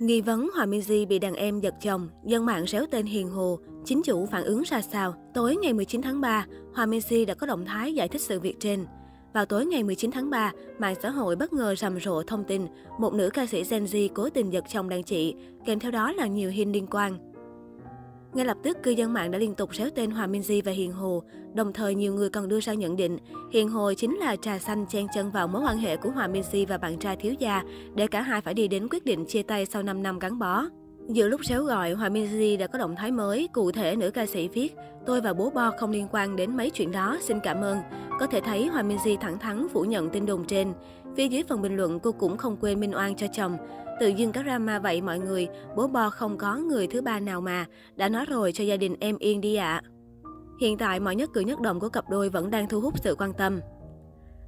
[0.00, 3.58] Nghi vấn Hòa Minzy bị đàn em giật chồng, dân mạng réo tên Hiền Hồ,
[3.84, 5.14] chính chủ phản ứng ra sao?
[5.34, 8.60] Tối ngày 19 tháng 3, Hòa Minzy đã có động thái giải thích sự việc
[8.60, 8.86] trên.
[9.34, 12.66] Vào tối ngày 19 tháng 3, mạng xã hội bất ngờ rầm rộ thông tin
[12.98, 15.34] một nữ ca sĩ Gen Z cố tình giật chồng đàn chị,
[15.66, 17.29] kèm theo đó là nhiều hình liên quan.
[18.34, 20.92] Ngay lập tức, cư dân mạng đã liên tục xéo tên Hòa Minzy và Hiền
[20.92, 21.22] Hồ.
[21.54, 23.18] Đồng thời, nhiều người còn đưa ra nhận định
[23.52, 26.66] Hiền Hồ chính là trà xanh chen chân vào mối quan hệ của Hòa Minzy
[26.66, 27.62] và bạn trai thiếu gia,
[27.94, 30.64] để cả hai phải đi đến quyết định chia tay sau 5 năm gắn bó.
[31.08, 33.48] Giữa lúc xéo gọi, Hòa Minzy đã có động thái mới.
[33.52, 34.74] Cụ thể, nữ ca sĩ viết,
[35.06, 37.78] tôi và bố Bo không liên quan đến mấy chuyện đó, xin cảm ơn.
[38.18, 40.72] Có thể thấy Hòa Minzy thẳng thắn phủ nhận tin đồn trên.
[41.16, 43.56] Phía dưới phần bình luận, cô cũng không quên minh oan cho chồng.
[44.00, 47.40] Tự dưng có drama vậy mọi người, bố Bo không có người thứ ba nào
[47.40, 47.66] mà.
[47.96, 49.82] Đã nói rồi cho gia đình em yên đi ạ.
[49.84, 49.88] À.
[50.60, 53.14] Hiện tại, mọi nhất cử nhất động của cặp đôi vẫn đang thu hút sự
[53.18, 53.60] quan tâm.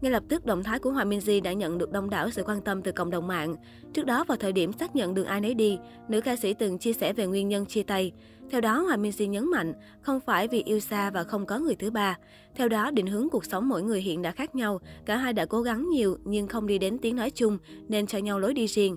[0.00, 2.60] Ngay lập tức, động thái của Hòa Minzy đã nhận được đông đảo sự quan
[2.60, 3.56] tâm từ cộng đồng mạng.
[3.92, 6.78] Trước đó, vào thời điểm xác nhận đường ai nấy đi, nữ ca sĩ từng
[6.78, 8.12] chia sẻ về nguyên nhân chia tay.
[8.50, 11.74] Theo đó, Hòa Minzy nhấn mạnh, không phải vì yêu xa và không có người
[11.74, 12.18] thứ ba.
[12.54, 14.80] Theo đó, định hướng cuộc sống mỗi người hiện đã khác nhau.
[15.06, 18.18] Cả hai đã cố gắng nhiều nhưng không đi đến tiếng nói chung, nên cho
[18.18, 18.96] nhau lối đi riêng.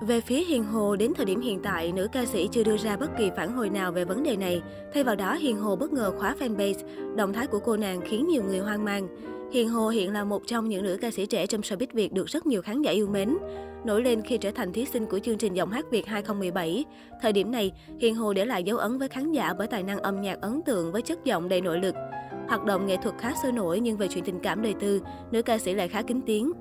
[0.00, 2.96] Về phía Hiền Hồ, đến thời điểm hiện tại, nữ ca sĩ chưa đưa ra
[2.96, 4.62] bất kỳ phản hồi nào về vấn đề này.
[4.94, 7.16] Thay vào đó, Hiền Hồ bất ngờ khóa fanbase.
[7.16, 9.08] Động thái của cô nàng khiến nhiều người hoang mang.
[9.52, 12.26] Hiền Hồ hiện là một trong những nữ ca sĩ trẻ trong showbiz Việt được
[12.26, 13.36] rất nhiều khán giả yêu mến.
[13.84, 16.84] Nổi lên khi trở thành thí sinh của chương trình Giọng hát Việt 2017.
[17.22, 19.98] Thời điểm này, Hiền Hồ để lại dấu ấn với khán giả bởi tài năng
[19.98, 21.94] âm nhạc ấn tượng với chất giọng đầy nội lực.
[22.48, 25.42] Hoạt động nghệ thuật khá sôi nổi nhưng về chuyện tình cảm đời tư, nữ
[25.42, 26.52] ca sĩ lại khá kín tiếng.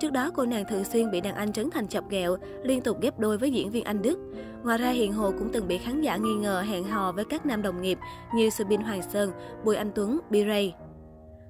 [0.00, 3.00] Trước đó, cô nàng thường xuyên bị đàn anh Trấn Thành chọc ghẹo, liên tục
[3.00, 4.18] ghép đôi với diễn viên Anh Đức.
[4.64, 7.46] Ngoài ra, Hiền Hồ cũng từng bị khán giả nghi ngờ hẹn hò với các
[7.46, 7.98] nam đồng nghiệp
[8.34, 9.30] như Subin Hoàng Sơn,
[9.64, 10.70] Bùi Anh Tuấn, B-Ray.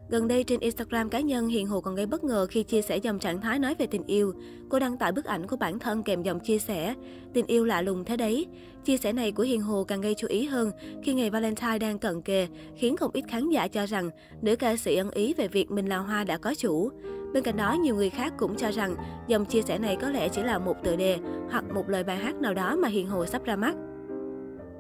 [0.09, 2.97] Gần đây trên Instagram cá nhân, Hiền Hồ còn gây bất ngờ khi chia sẻ
[2.97, 4.33] dòng trạng thái nói về tình yêu.
[4.69, 6.95] Cô đăng tải bức ảnh của bản thân kèm dòng chia sẻ,
[7.33, 8.47] tình yêu lạ lùng thế đấy.
[8.85, 10.71] Chia sẻ này của Hiền Hồ càng gây chú ý hơn
[11.03, 14.11] khi ngày Valentine đang cận kề, khiến không ít khán giả cho rằng
[14.43, 16.91] nữ ca sĩ ân ý về việc mình là hoa đã có chủ.
[17.37, 20.29] Bên cạnh đó, nhiều người khác cũng cho rằng dòng chia sẻ này có lẽ
[20.29, 21.19] chỉ là một tựa đề
[21.51, 23.75] hoặc một lời bài hát nào đó mà Hiền Hồ sắp ra mắt.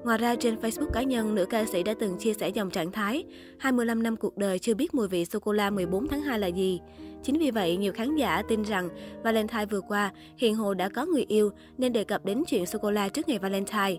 [0.05, 2.93] Ngoài ra, trên Facebook cá nhân, nữ ca sĩ đã từng chia sẻ dòng trạng
[2.93, 3.25] thái
[3.59, 6.81] 25 năm cuộc đời chưa biết mùi vị sô-cô-la 14 tháng 2 là gì.
[7.22, 8.89] Chính vì vậy, nhiều khán giả tin rằng
[9.22, 13.09] Valentine vừa qua, Hiền Hồ đã có người yêu nên đề cập đến chuyện sô-cô-la
[13.09, 13.97] trước ngày Valentine.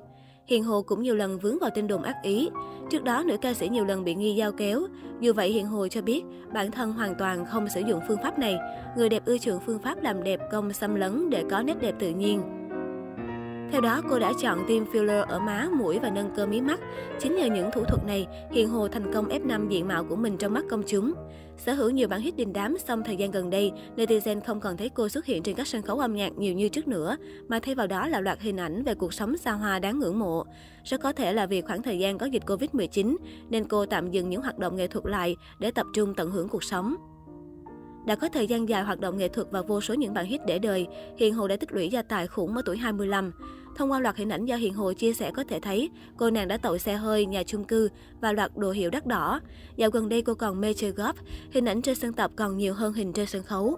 [0.47, 2.49] Hiền Hồ cũng nhiều lần vướng vào tin đồn ác ý.
[2.89, 4.81] Trước đó, nữ ca sĩ nhiều lần bị nghi giao kéo.
[5.19, 8.39] Dù vậy, Hiền Hồ cho biết bản thân hoàn toàn không sử dụng phương pháp
[8.39, 8.57] này.
[8.97, 11.95] Người đẹp ưa chuộng phương pháp làm đẹp công xâm lấn để có nét đẹp
[11.99, 12.56] tự nhiên.
[13.71, 16.79] Theo đó, cô đã chọn tiêm filler ở má, mũi và nâng cơ mí mắt.
[17.19, 20.15] Chính nhờ những thủ thuật này, Hiền Hồ thành công ép năm diện mạo của
[20.15, 21.13] mình trong mắt công chúng.
[21.57, 24.77] Sở hữu nhiều bản hit đình đám, song thời gian gần đây, netizen không còn
[24.77, 27.17] thấy cô xuất hiện trên các sân khấu âm nhạc nhiều như trước nữa,
[27.47, 30.19] mà thay vào đó là loạt hình ảnh về cuộc sống xa hoa đáng ngưỡng
[30.19, 30.43] mộ.
[30.83, 33.15] Rất có thể là vì khoảng thời gian có dịch Covid-19,
[33.49, 36.47] nên cô tạm dừng những hoạt động nghệ thuật lại để tập trung tận hưởng
[36.47, 36.95] cuộc sống.
[38.07, 40.41] Đã có thời gian dài hoạt động nghệ thuật và vô số những bản hit
[40.45, 40.87] để đời,
[41.17, 43.31] Hiền Hồ đã tích lũy gia tài khủng ở tuổi 25.
[43.75, 46.47] Thông qua loạt hình ảnh do Hiền Hồ chia sẻ có thể thấy, cô nàng
[46.47, 47.89] đã tậu xe hơi, nhà chung cư
[48.21, 49.39] và loạt đồ hiệu đắt đỏ.
[49.75, 51.13] Dạo gần đây cô còn mê chơi golf,
[51.51, 53.77] hình ảnh trên sân tập còn nhiều hơn hình trên sân khấu.